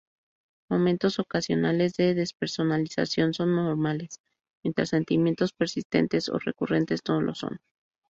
[0.67, 4.19] Momentos ocasionales de despersonalización son normales,
[4.63, 7.59] mientras sentimientos persistentes o recurrentes no lo son.